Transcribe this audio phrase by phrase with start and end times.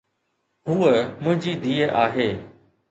[0.67, 2.29] ھوءَ منھنجي ڌيءَ آھي.